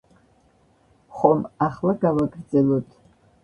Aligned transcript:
ხომ, 1.19 1.45
ახლა 1.67 1.97
გავაგრძელოთ. 2.07 3.01